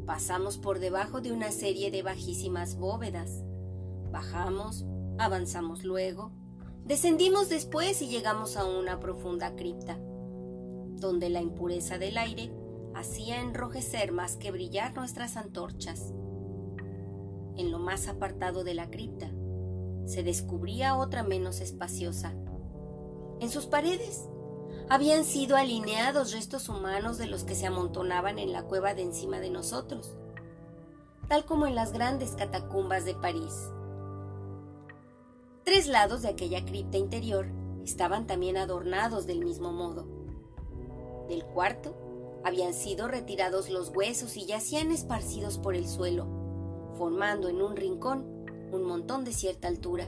Pasamos 0.05 0.57
por 0.57 0.79
debajo 0.79 1.19
de 1.19 1.31
una 1.33 1.51
serie 1.51 1.91
de 1.91 2.03
bajísimas 2.03 2.77
bóvedas. 2.77 3.43
Bajamos, 4.11 4.85
avanzamos 5.17 5.83
luego, 5.83 6.31
descendimos 6.85 7.49
después 7.49 8.01
y 8.01 8.07
llegamos 8.07 8.57
a 8.57 8.65
una 8.65 8.99
profunda 8.99 9.55
cripta, 9.55 9.97
donde 10.95 11.29
la 11.29 11.41
impureza 11.41 11.97
del 11.97 12.17
aire 12.17 12.51
hacía 12.95 13.41
enrojecer 13.41 14.11
más 14.11 14.37
que 14.37 14.51
brillar 14.51 14.95
nuestras 14.95 15.37
antorchas 15.37 16.13
en 17.57 17.71
lo 17.71 17.79
más 17.79 18.07
apartado 18.07 18.63
de 18.63 18.73
la 18.73 18.89
cripta, 18.89 19.31
se 20.05 20.23
descubría 20.23 20.95
otra 20.95 21.23
menos 21.23 21.59
espaciosa. 21.59 22.33
En 23.39 23.49
sus 23.49 23.65
paredes 23.65 24.29
habían 24.89 25.25
sido 25.25 25.57
alineados 25.57 26.31
restos 26.31 26.69
humanos 26.69 27.17
de 27.17 27.27
los 27.27 27.43
que 27.43 27.55
se 27.55 27.67
amontonaban 27.67 28.39
en 28.39 28.53
la 28.53 28.63
cueva 28.63 28.93
de 28.93 29.01
encima 29.01 29.39
de 29.39 29.49
nosotros, 29.49 30.15
tal 31.27 31.45
como 31.45 31.67
en 31.67 31.75
las 31.75 31.91
grandes 31.91 32.31
catacumbas 32.31 33.03
de 33.05 33.15
París. 33.15 33.53
Tres 35.67 35.89
lados 35.89 36.21
de 36.21 36.29
aquella 36.29 36.63
cripta 36.63 36.97
interior 36.97 37.45
estaban 37.83 38.25
también 38.25 38.55
adornados 38.55 39.25
del 39.27 39.43
mismo 39.43 39.73
modo. 39.73 40.07
Del 41.27 41.43
cuarto 41.43 41.93
habían 42.45 42.73
sido 42.73 43.09
retirados 43.09 43.69
los 43.69 43.89
huesos 43.89 44.37
y 44.37 44.45
yacían 44.45 44.91
esparcidos 44.91 45.57
por 45.57 45.75
el 45.75 45.85
suelo, 45.89 46.25
formando 46.97 47.49
en 47.49 47.61
un 47.61 47.75
rincón 47.75 48.45
un 48.71 48.83
montón 48.83 49.25
de 49.25 49.33
cierta 49.33 49.67
altura. 49.67 50.07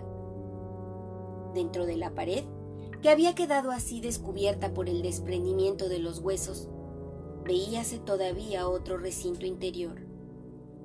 Dentro 1.53 1.85
de 1.85 1.97
la 1.97 2.15
pared, 2.15 2.45
que 3.01 3.09
había 3.09 3.35
quedado 3.35 3.71
así 3.71 3.99
descubierta 3.99 4.73
por 4.73 4.87
el 4.87 5.01
desprendimiento 5.01 5.89
de 5.89 5.99
los 5.99 6.19
huesos, 6.19 6.69
veíase 7.43 7.99
todavía 7.99 8.69
otro 8.69 8.97
recinto 8.97 9.45
interior, 9.45 9.99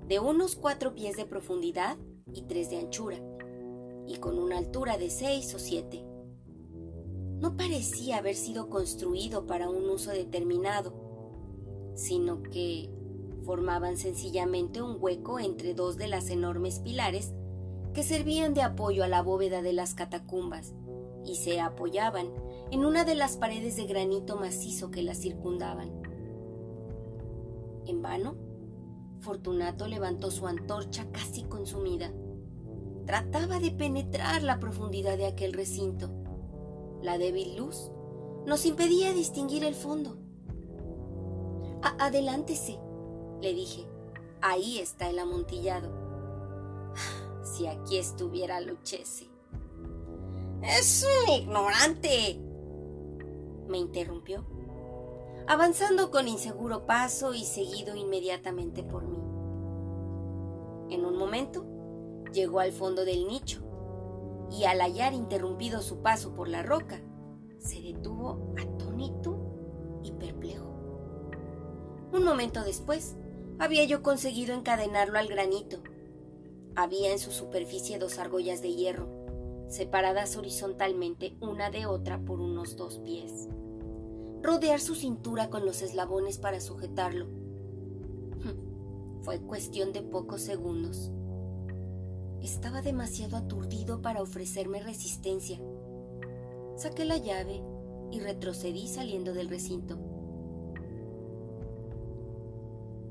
de 0.08 0.18
unos 0.18 0.56
cuatro 0.56 0.96
pies 0.96 1.16
de 1.16 1.26
profundidad 1.26 1.96
y 2.32 2.42
tres 2.42 2.70
de 2.70 2.78
anchura, 2.78 3.20
y 4.06 4.16
con 4.16 4.38
una 4.38 4.58
altura 4.58 4.98
de 4.98 5.10
seis 5.10 5.54
o 5.54 5.58
siete. 5.58 6.04
No 7.40 7.56
parecía 7.56 8.18
haber 8.18 8.36
sido 8.36 8.68
construido 8.70 9.46
para 9.46 9.68
un 9.68 9.88
uso 9.90 10.10
determinado, 10.10 10.94
sino 11.94 12.42
que 12.42 12.90
Formaban 13.44 13.98
sencillamente 13.98 14.80
un 14.80 14.96
hueco 14.98 15.38
entre 15.38 15.74
dos 15.74 15.98
de 15.98 16.08
las 16.08 16.30
enormes 16.30 16.78
pilares 16.78 17.34
que 17.92 18.02
servían 18.02 18.54
de 18.54 18.62
apoyo 18.62 19.04
a 19.04 19.08
la 19.08 19.22
bóveda 19.22 19.60
de 19.60 19.74
las 19.74 19.94
catacumbas 19.94 20.72
y 21.26 21.36
se 21.36 21.60
apoyaban 21.60 22.28
en 22.70 22.84
una 22.84 23.04
de 23.04 23.14
las 23.14 23.36
paredes 23.36 23.76
de 23.76 23.84
granito 23.84 24.36
macizo 24.36 24.90
que 24.90 25.02
las 25.02 25.18
circundaban. 25.18 25.90
En 27.86 28.00
vano, 28.00 28.34
Fortunato 29.20 29.88
levantó 29.88 30.30
su 30.30 30.46
antorcha 30.46 31.10
casi 31.12 31.42
consumida. 31.44 32.12
Trataba 33.06 33.60
de 33.60 33.70
penetrar 33.70 34.42
la 34.42 34.58
profundidad 34.58 35.16
de 35.18 35.26
aquel 35.26 35.52
recinto. 35.52 36.10
La 37.02 37.18
débil 37.18 37.56
luz 37.56 37.90
nos 38.46 38.64
impedía 38.66 39.12
distinguir 39.12 39.64
el 39.64 39.74
fondo. 39.74 40.16
adelántese, 41.98 42.78
le 43.40 43.54
dije. 43.54 43.86
Ahí 44.40 44.78
está 44.78 45.08
el 45.08 45.18
amontillado. 45.18 45.90
Si 47.44 47.66
aquí 47.66 47.98
estuviera 47.98 48.60
Luchesi. 48.60 49.30
Es 50.62 51.04
un 51.04 51.32
ignorante, 51.32 52.40
me 53.68 53.78
interrumpió, 53.78 54.44
avanzando 55.46 56.10
con 56.10 56.26
inseguro 56.26 56.86
paso 56.86 57.34
y 57.34 57.44
seguido 57.44 57.94
inmediatamente 57.94 58.82
por 58.82 59.06
mí. 59.06 59.18
En 60.94 61.04
un 61.04 61.18
momento, 61.18 61.66
llegó 62.34 62.60
al 62.60 62.72
fondo 62.72 63.06
del 63.06 63.26
nicho 63.26 63.62
y 64.50 64.64
al 64.64 64.80
hallar 64.80 65.14
interrumpido 65.14 65.80
su 65.80 66.02
paso 66.02 66.34
por 66.34 66.48
la 66.48 66.62
roca, 66.62 67.00
se 67.58 67.80
detuvo 67.80 68.54
atónito 68.58 70.00
y 70.02 70.12
perplejo. 70.12 70.74
Un 72.12 72.24
momento 72.24 72.62
después, 72.62 73.16
había 73.58 73.84
yo 73.84 74.02
conseguido 74.02 74.54
encadenarlo 74.54 75.18
al 75.18 75.28
granito. 75.28 75.78
Había 76.76 77.12
en 77.12 77.18
su 77.18 77.30
superficie 77.30 77.98
dos 77.98 78.18
argollas 78.18 78.60
de 78.60 78.74
hierro, 78.74 79.08
separadas 79.68 80.36
horizontalmente 80.36 81.36
una 81.40 81.70
de 81.70 81.86
otra 81.86 82.18
por 82.24 82.40
unos 82.40 82.76
dos 82.76 82.98
pies. 82.98 83.48
Rodear 84.42 84.80
su 84.80 84.94
cintura 84.94 85.48
con 85.48 85.64
los 85.64 85.82
eslabones 85.82 86.38
para 86.38 86.60
sujetarlo. 86.60 87.26
Fue 89.22 89.40
cuestión 89.40 89.92
de 89.94 90.02
pocos 90.02 90.42
segundos. 90.42 91.10
Estaba 92.44 92.82
demasiado 92.82 93.38
aturdido 93.38 94.02
para 94.02 94.20
ofrecerme 94.20 94.82
resistencia. 94.82 95.58
Saqué 96.76 97.06
la 97.06 97.16
llave 97.16 97.62
y 98.12 98.20
retrocedí 98.20 98.86
saliendo 98.86 99.32
del 99.32 99.48
recinto. 99.48 99.98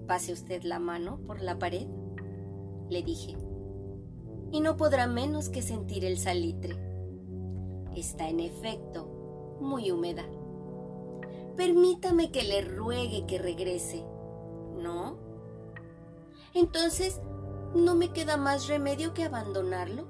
Pase 0.06 0.34
usted 0.34 0.62
la 0.62 0.78
mano 0.78 1.20
por 1.26 1.42
la 1.42 1.58
pared, 1.58 1.88
le 2.90 3.02
dije, 3.02 3.36
y 4.52 4.62
no 4.62 4.78
podrá 4.78 5.08
menos 5.08 5.50
que 5.50 5.64
sentir 5.64 6.06
el 6.06 6.20
salitre. 6.20 6.76
Está 7.96 8.30
en 8.30 8.40
efecto 8.40 9.58
muy 9.60 9.90
húmeda. 9.90 10.26
Permítame 11.58 12.32
que 12.32 12.44
le 12.44 12.62
ruegue 12.62 13.26
que 13.26 13.40
regrese. 13.40 14.06
¿No? 14.78 15.18
Entonces, 16.54 17.20
¿no 17.76 17.96
me 17.96 18.10
queda 18.10 18.38
más 18.38 18.68
remedio 18.68 19.14
que 19.14 19.24
abandonarlo? 19.24 20.08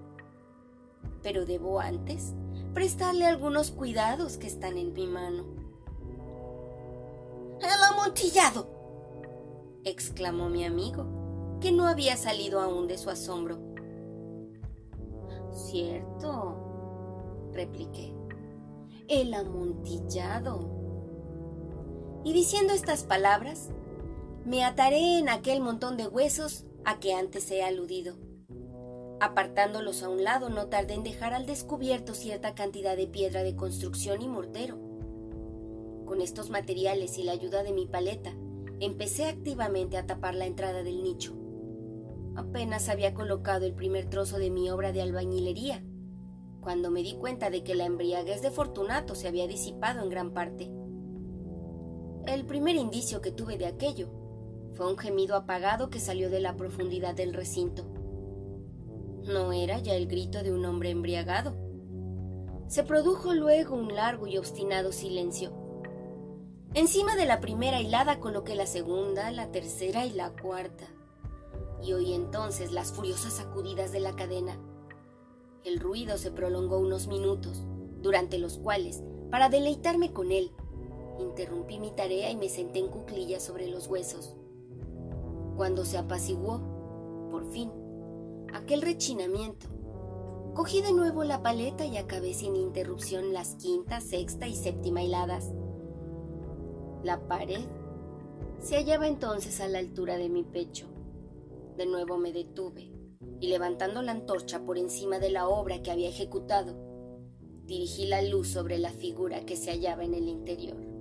Pero 1.22 1.46
debo 1.46 1.80
antes 1.80 2.34
prestarle 2.74 3.26
algunos 3.26 3.72
cuidados 3.72 4.38
que 4.38 4.48
están 4.48 4.78
en 4.78 4.94
mi 4.94 5.08
mano. 5.08 5.46
¡El 7.62 7.84
amontillado! 7.92 8.68
exclamó 9.86 10.50
mi 10.50 10.66
amigo, 10.66 11.58
que 11.62 11.72
no 11.72 11.88
había 11.88 12.18
salido 12.18 12.60
aún 12.62 12.88
de 12.88 12.98
su 12.98 13.10
asombro. 13.10 13.60
Cierto, 15.52 17.50
repliqué. 17.54 18.14
El 19.08 19.34
amontillado. 19.34 20.70
Y 22.24 22.34
diciendo 22.34 22.74
estas 22.74 23.04
palabras, 23.04 23.70
me 24.46 24.64
ataré 24.64 25.20
en 25.20 25.30
aquel 25.30 25.62
montón 25.62 25.98
de 25.98 26.08
huesos 26.08 26.66
a 26.86 27.00
que 27.00 27.14
antes 27.14 27.50
he 27.52 27.64
aludido. 27.64 28.16
Apartándolos 29.20 30.04
a 30.04 30.10
un 30.10 30.24
lado, 30.24 30.50
no 30.50 30.68
tardé 30.68 30.96
en 30.96 31.04
dejar 31.04 31.34
al 31.34 31.46
descubierto 31.46 32.14
cierta 32.14 32.56
cantidad 32.56 32.98
de 32.98 33.08
piedra 33.08 33.44
de 33.44 33.56
construcción 33.56 34.22
y 34.22 34.28
mortero. 34.28 34.78
Con 36.06 36.22
estos 36.22 36.50
materiales 36.50 37.18
y 37.18 37.24
la 37.24 37.32
ayuda 37.32 37.64
de 37.64 37.72
mi 37.72 37.86
paleta, 37.86 38.34
empecé 38.80 39.26
activamente 39.26 39.98
a 39.98 40.06
tapar 40.06 40.36
la 40.36 40.46
entrada 40.46 40.84
del 40.84 41.04
nicho. 41.04 41.34
Apenas 42.36 42.90
había 42.90 43.14
colocado 43.14 43.66
el 43.66 43.74
primer 43.74 44.10
trozo 44.10 44.38
de 44.38 44.50
mi 44.50 44.70
obra 44.70 44.92
de 44.92 45.02
albañilería, 45.02 45.84
cuando 46.60 46.92
me 46.92 47.04
di 47.04 47.14
cuenta 47.14 47.50
de 47.50 47.64
que 47.64 47.76
la 47.76 47.86
embriaguez 47.86 48.42
de 48.42 48.52
Fortunato 48.52 49.16
se 49.16 49.28
había 49.28 49.48
disipado 49.48 50.02
en 50.02 50.10
gran 50.10 50.32
parte. 50.32 50.72
El 52.26 52.46
primer 52.46 52.76
indicio 52.76 53.22
que 53.22 53.32
tuve 53.32 53.58
de 53.58 53.68
aquello 53.68 54.23
fue 54.76 54.90
un 54.90 54.98
gemido 54.98 55.36
apagado 55.36 55.90
que 55.90 56.00
salió 56.00 56.30
de 56.30 56.40
la 56.40 56.56
profundidad 56.56 57.16
del 57.16 57.34
recinto. 57.34 57.86
No 59.26 59.54
era 59.54 59.80
ya 59.80 59.96
el 59.96 60.08
grito 60.08 60.44
de 60.44 60.52
un 60.52 60.66
hombre 60.66 60.90
embriagado. 60.90 61.56
Se 62.68 62.84
produjo 62.84 63.34
luego 63.34 63.76
un 63.76 63.94
largo 63.96 64.28
y 64.28 64.38
obstinado 64.38 64.92
silencio 64.92 65.64
Encima 66.76 67.16
de 67.16 67.28
la 67.28 67.40
primera 67.40 67.80
hilada 67.80 68.20
coloqué 68.20 68.56
la 68.56 68.66
segunda, 68.66 69.30
la 69.30 69.52
tercera 69.52 70.08
y 70.08 70.10
la 70.12 70.32
cuarta. 70.32 70.86
Y 71.84 71.94
oí 71.94 72.14
entonces 72.14 72.72
las 72.72 72.92
furiosas 72.94 73.34
sacudidas 73.34 73.92
de 73.92 74.00
la 74.00 74.16
cadena. 74.16 74.58
El 75.64 75.80
ruido 75.80 76.18
se 76.18 76.32
prolongó 76.32 76.80
unos 76.80 77.08
minutos, 77.08 77.62
durante 78.02 78.40
los 78.40 78.58
cuales, 78.58 79.04
para 79.30 79.50
deleitarme 79.50 80.14
con 80.14 80.32
él, 80.32 80.52
interrumpí 81.20 81.78
mi 81.78 81.92
tarea 81.92 82.32
y 82.32 82.36
me 82.36 82.50
senté 82.50 82.80
en 82.80 82.88
cuclillas 82.88 83.44
sobre 83.44 83.68
los 83.68 83.86
huesos. 83.86 84.36
Cuando 85.56 85.86
se 85.86 85.98
apaciguó, 85.98 86.62
por 87.32 87.46
fin, 87.52 87.72
aquel 88.54 88.82
rechinamiento, 88.82 89.68
cogí 90.54 90.82
de 90.82 90.94
nuevo 90.94 91.24
la 91.24 91.42
paleta 91.42 91.86
y 91.86 91.98
acabé 91.98 92.34
sin 92.34 92.56
interrupción 92.56 93.34
las 93.34 93.56
quinta, 93.56 94.02
sexta 94.02 94.48
y 94.48 94.56
séptima 94.56 95.04
hiladas 95.04 95.52
la 97.04 97.28
pared 97.28 97.60
se 98.60 98.78
hallaba 98.78 99.10
entonces 99.10 99.60
a 99.60 99.68
la 99.68 99.80
altura 99.80 100.16
de 100.16 100.30
mi 100.30 100.44
pecho. 100.44 100.88
De 101.76 101.86
nuevo 101.86 102.18
me 102.18 102.32
detuve 102.32 102.94
y 103.42 103.48
levantando 103.48 104.02
la 104.02 104.14
antorcha 104.14 104.64
por 104.64 104.78
encima 104.78 105.20
de 105.20 105.30
la 105.30 105.50
obra 105.50 105.84
que 105.84 105.92
había 105.92 106.08
ejecutado, 106.08 106.74
dirigí 107.66 108.06
la 108.06 108.22
luz 108.22 108.48
sobre 108.48 108.78
la 108.78 108.92
figura 108.92 109.46
que 109.46 109.58
se 109.58 109.72
hallaba 109.72 110.06
en 110.06 110.14
el 110.14 110.30
interior. 110.30 110.93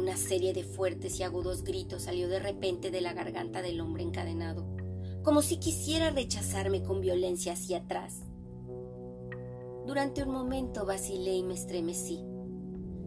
Una 0.00 0.16
serie 0.16 0.54
de 0.54 0.64
fuertes 0.64 1.20
y 1.20 1.24
agudos 1.24 1.62
gritos 1.62 2.04
salió 2.04 2.26
de 2.26 2.38
repente 2.38 2.90
de 2.90 3.02
la 3.02 3.12
garganta 3.12 3.60
del 3.60 3.82
hombre 3.82 4.02
encadenado, 4.02 4.64
como 5.22 5.42
si 5.42 5.58
quisiera 5.58 6.08
rechazarme 6.08 6.82
con 6.82 7.02
violencia 7.02 7.52
hacia 7.52 7.80
atrás. 7.80 8.22
Durante 9.86 10.22
un 10.22 10.30
momento 10.30 10.86
vacilé 10.86 11.34
y 11.34 11.42
me 11.42 11.52
estremecí. 11.52 12.18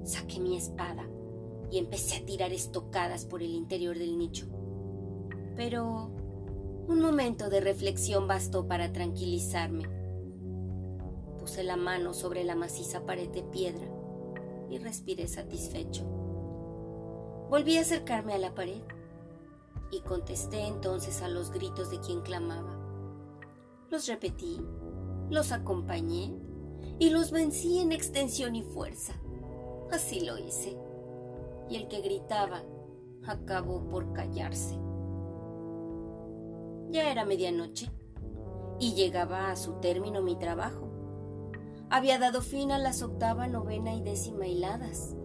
Saqué 0.03 0.39
mi 0.39 0.55
espada 0.55 1.09
y 1.71 1.79
empecé 1.79 2.17
a 2.17 2.25
tirar 2.25 2.53
estocadas 2.53 3.25
por 3.25 3.41
el 3.41 3.55
interior 3.55 3.97
del 3.97 4.19
nicho. 4.19 4.45
Pero 5.55 6.11
un 6.87 7.01
momento 7.01 7.49
de 7.49 7.59
reflexión 7.59 8.27
bastó 8.27 8.67
para 8.67 8.93
tranquilizarme. 8.93 9.89
Puse 11.39 11.63
la 11.63 11.75
mano 11.75 12.13
sobre 12.13 12.43
la 12.43 12.53
maciza 12.53 13.03
pared 13.03 13.29
de 13.29 13.41
piedra 13.41 13.87
y 14.69 14.77
respiré 14.77 15.27
satisfecho. 15.27 16.22
Volví 17.49 17.77
a 17.77 17.81
acercarme 17.81 18.33
a 18.33 18.37
la 18.37 18.53
pared 18.55 18.81
y 19.91 20.01
contesté 20.01 20.65
entonces 20.65 21.21
a 21.21 21.27
los 21.27 21.51
gritos 21.51 21.91
de 21.91 21.99
quien 21.99 22.21
clamaba. 22.21 22.79
Los 23.89 24.07
repetí, 24.07 24.59
los 25.29 25.51
acompañé 25.51 26.33
y 26.99 27.09
los 27.09 27.31
vencí 27.31 27.79
en 27.79 27.91
extensión 27.91 28.55
y 28.55 28.63
fuerza. 28.63 29.13
Así 29.91 30.21
lo 30.21 30.37
hice. 30.37 30.77
Y 31.69 31.75
el 31.75 31.87
que 31.87 32.01
gritaba 32.01 32.63
acabó 33.27 33.87
por 33.89 34.13
callarse. 34.13 34.77
Ya 36.89 37.11
era 37.11 37.25
medianoche 37.25 37.89
y 38.79 38.93
llegaba 38.93 39.51
a 39.51 39.55
su 39.55 39.73
término 39.73 40.21
mi 40.21 40.35
trabajo. 40.35 40.89
Había 41.89 42.17
dado 42.17 42.41
fin 42.41 42.71
a 42.71 42.79
las 42.79 43.03
octava, 43.03 43.47
novena 43.47 43.93
y 43.93 44.01
décima 44.01 44.47
hiladas. 44.47 45.15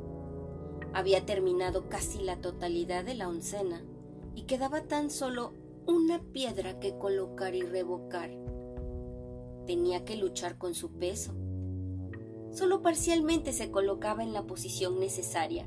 Había 0.98 1.24
terminado 1.24 1.88
casi 1.88 2.18
la 2.24 2.40
totalidad 2.40 3.04
de 3.04 3.14
la 3.14 3.28
oncena 3.28 3.84
y 4.34 4.42
quedaba 4.42 4.82
tan 4.82 5.10
solo 5.10 5.52
una 5.86 6.18
piedra 6.18 6.80
que 6.80 6.98
colocar 6.98 7.54
y 7.54 7.62
revocar. 7.62 8.30
Tenía 9.64 10.04
que 10.04 10.16
luchar 10.16 10.58
con 10.58 10.74
su 10.74 10.90
peso 10.90 11.32
solo 12.50 12.82
parcialmente 12.82 13.52
se 13.52 13.70
colocaba 13.70 14.24
en 14.24 14.32
la 14.32 14.42
posición 14.42 14.98
necesaria. 14.98 15.64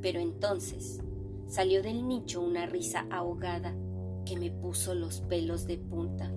Pero 0.00 0.20
entonces 0.20 1.02
salió 1.48 1.82
del 1.82 2.08
nicho 2.08 2.40
una 2.40 2.64
risa 2.64 3.06
ahogada 3.10 3.76
que 4.24 4.38
me 4.38 4.50
puso 4.50 4.94
los 4.94 5.20
pelos 5.20 5.66
de 5.66 5.76
punta. 5.76 6.32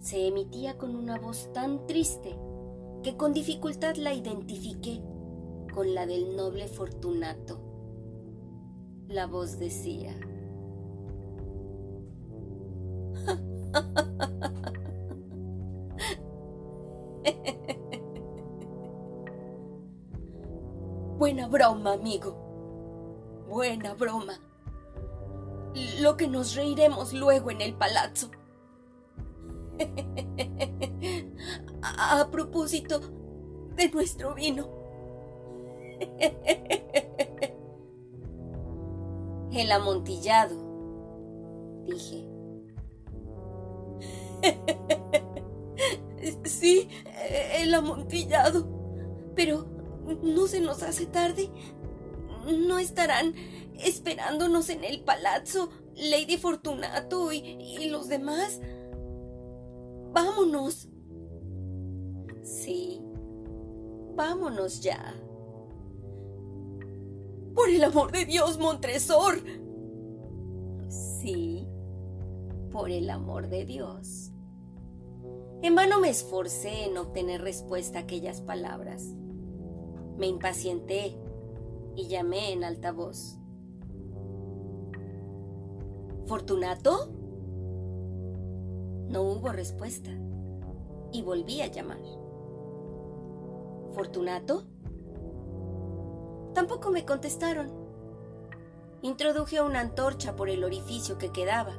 Se 0.00 0.26
emitía 0.26 0.78
con 0.78 0.96
una 0.96 1.20
voz 1.20 1.52
tan 1.52 1.86
triste 1.86 2.36
que 3.04 3.16
con 3.16 3.32
dificultad 3.32 3.94
la 3.94 4.14
identifiqué 4.14 5.00
con 5.74 5.94
la 5.94 6.06
del 6.06 6.36
noble 6.36 6.68
Fortunato. 6.68 7.58
La 9.08 9.26
voz 9.26 9.58
decía, 9.58 10.14
Buena 21.18 21.46
broma, 21.46 21.92
amigo. 21.92 22.34
Buena 23.48 23.94
broma. 23.94 24.40
Lo 26.00 26.16
que 26.16 26.26
nos 26.26 26.54
reiremos 26.54 27.12
luego 27.12 27.50
en 27.50 27.60
el 27.60 27.74
palazzo. 27.74 28.30
A, 31.82 32.28
propósito 32.30 33.00
de 33.76 33.90
nuestro 33.90 34.34
vino. 34.34 34.81
El 39.52 39.70
amontillado, 39.70 40.56
dije. 41.86 42.26
Sí, 46.44 46.88
el 47.54 47.74
amontillado. 47.74 48.68
Pero 49.34 49.66
no 50.22 50.46
se 50.46 50.60
nos 50.60 50.84
hace 50.84 51.06
tarde. 51.06 51.50
No 52.46 52.78
estarán 52.78 53.34
esperándonos 53.84 54.68
en 54.68 54.84
el 54.84 55.02
palazzo 55.02 55.70
Lady 55.96 56.38
Fortunato 56.38 57.32
y, 57.32 57.38
y 57.38 57.88
los 57.88 58.08
demás. 58.08 58.60
Vámonos. 60.12 60.88
Sí, 62.42 63.00
vámonos 64.14 64.80
ya. 64.80 65.14
Por 67.54 67.68
el 67.68 67.84
amor 67.84 68.12
de 68.12 68.24
Dios, 68.24 68.58
Montresor. 68.58 69.42
Sí, 70.88 71.66
por 72.70 72.90
el 72.90 73.10
amor 73.10 73.48
de 73.48 73.64
Dios. 73.64 74.32
En 75.62 75.74
vano 75.74 76.00
me 76.00 76.08
esforcé 76.08 76.86
en 76.86 76.98
obtener 76.98 77.40
respuesta 77.42 78.00
a 78.00 78.02
aquellas 78.02 78.40
palabras. 78.40 79.14
Me 80.16 80.26
impacienté 80.26 81.16
y 81.94 82.08
llamé 82.08 82.52
en 82.52 82.64
alta 82.64 82.90
voz. 82.90 83.38
¿Fortunato? 86.26 87.12
No 89.08 89.22
hubo 89.22 89.50
respuesta 89.50 90.10
y 91.12 91.22
volví 91.22 91.60
a 91.60 91.66
llamar. 91.66 92.00
¿Fortunato? 93.92 94.64
Tampoco 96.54 96.90
me 96.90 97.04
contestaron. 97.04 97.72
Introduje 99.00 99.60
una 99.60 99.80
antorcha 99.80 100.36
por 100.36 100.48
el 100.48 100.64
orificio 100.64 101.18
que 101.18 101.32
quedaba 101.32 101.74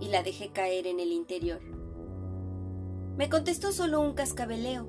y 0.00 0.08
la 0.08 0.22
dejé 0.22 0.50
caer 0.50 0.86
en 0.86 1.00
el 1.00 1.10
interior. 1.10 1.60
Me 3.16 3.28
contestó 3.28 3.72
solo 3.72 4.00
un 4.00 4.14
cascabeleo. 4.14 4.86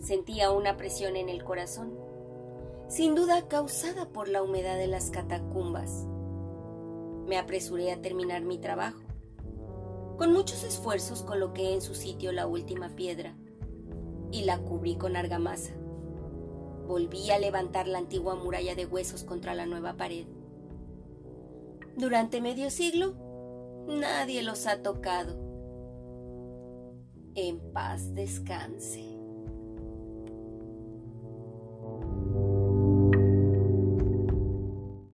Sentía 0.00 0.50
una 0.50 0.76
presión 0.76 1.16
en 1.16 1.28
el 1.28 1.44
corazón, 1.44 1.96
sin 2.88 3.14
duda 3.14 3.48
causada 3.48 4.08
por 4.08 4.28
la 4.28 4.42
humedad 4.42 4.76
de 4.76 4.88
las 4.88 5.10
catacumbas. 5.10 6.06
Me 7.26 7.38
apresuré 7.38 7.92
a 7.92 8.02
terminar 8.02 8.42
mi 8.42 8.58
trabajo. 8.58 9.00
Con 10.18 10.32
muchos 10.32 10.64
esfuerzos 10.64 11.22
coloqué 11.22 11.72
en 11.72 11.80
su 11.80 11.94
sitio 11.94 12.32
la 12.32 12.46
última 12.46 12.90
piedra 12.90 13.36
y 14.30 14.44
la 14.44 14.58
cubrí 14.58 14.96
con 14.96 15.16
argamasa. 15.16 15.72
Volví 16.86 17.30
a 17.30 17.38
levantar 17.38 17.86
la 17.86 17.98
antigua 17.98 18.34
muralla 18.34 18.74
de 18.74 18.86
huesos 18.86 19.24
contra 19.24 19.54
la 19.54 19.66
nueva 19.66 19.96
pared. 19.96 20.26
Durante 21.96 22.40
medio 22.40 22.70
siglo, 22.70 23.14
nadie 23.86 24.42
los 24.42 24.66
ha 24.66 24.82
tocado 24.82 25.52
en 27.34 27.72
paz 27.72 28.14
descanse. 28.14 29.11